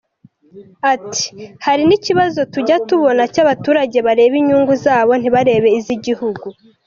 [0.93, 1.25] Ati
[1.65, 6.45] “Hari n’ikibazo tujya tubona cy’abaturage bareba inyungu zabo ntibarebe iz’igihugu.